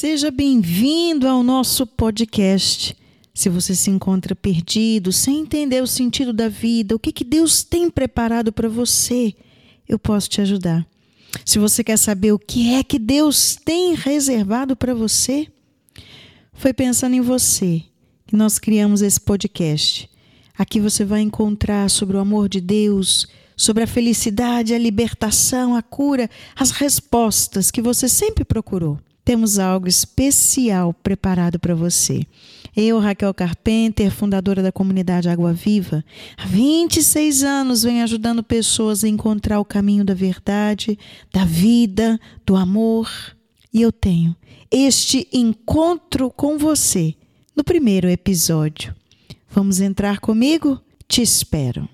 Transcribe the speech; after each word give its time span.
Seja 0.00 0.30
bem-vindo 0.30 1.28
ao 1.28 1.42
nosso 1.42 1.86
podcast. 1.86 2.96
Se 3.34 3.50
você 3.50 3.74
se 3.74 3.90
encontra 3.90 4.34
perdido, 4.34 5.12
sem 5.12 5.40
entender 5.40 5.82
o 5.82 5.86
sentido 5.86 6.32
da 6.32 6.48
vida, 6.48 6.96
o 6.96 6.98
que, 6.98 7.12
que 7.12 7.22
Deus 7.22 7.62
tem 7.62 7.90
preparado 7.90 8.50
para 8.50 8.66
você, 8.66 9.34
eu 9.86 9.98
posso 9.98 10.30
te 10.30 10.40
ajudar. 10.40 10.86
Se 11.44 11.58
você 11.58 11.84
quer 11.84 11.98
saber 11.98 12.32
o 12.32 12.38
que 12.38 12.72
é 12.72 12.82
que 12.82 12.98
Deus 12.98 13.56
tem 13.62 13.94
reservado 13.94 14.74
para 14.74 14.94
você, 14.94 15.46
foi 16.54 16.72
pensando 16.72 17.14
em 17.14 17.20
você 17.20 17.82
que 18.26 18.34
nós 18.34 18.58
criamos 18.58 19.02
esse 19.02 19.20
podcast. 19.20 20.08
Aqui 20.56 20.80
você 20.80 21.04
vai 21.04 21.20
encontrar 21.20 21.90
sobre 21.90 22.16
o 22.16 22.20
amor 22.20 22.48
de 22.48 22.62
Deus, 22.62 23.26
sobre 23.54 23.82
a 23.82 23.86
felicidade, 23.86 24.72
a 24.72 24.78
libertação, 24.78 25.76
a 25.76 25.82
cura, 25.82 26.30
as 26.56 26.70
respostas 26.70 27.70
que 27.70 27.82
você 27.82 28.08
sempre 28.08 28.46
procurou 28.46 28.98
temos 29.30 29.60
algo 29.60 29.86
especial 29.86 30.92
preparado 30.92 31.56
para 31.60 31.72
você. 31.72 32.26
Eu, 32.76 32.98
Raquel 32.98 33.32
Carpenter, 33.32 34.10
fundadora 34.10 34.60
da 34.60 34.72
comunidade 34.72 35.28
Água 35.28 35.52
Viva, 35.52 36.04
há 36.36 36.46
26 36.46 37.44
anos 37.44 37.84
venho 37.84 38.02
ajudando 38.02 38.42
pessoas 38.42 39.04
a 39.04 39.08
encontrar 39.08 39.60
o 39.60 39.64
caminho 39.64 40.04
da 40.04 40.14
verdade, 40.14 40.98
da 41.32 41.44
vida, 41.44 42.18
do 42.44 42.56
amor. 42.56 43.08
E 43.72 43.80
eu 43.80 43.92
tenho 43.92 44.34
este 44.68 45.28
encontro 45.32 46.28
com 46.28 46.58
você 46.58 47.14
no 47.54 47.62
primeiro 47.62 48.08
episódio. 48.08 48.92
Vamos 49.48 49.80
entrar 49.80 50.18
comigo? 50.18 50.82
Te 51.06 51.22
espero. 51.22 51.88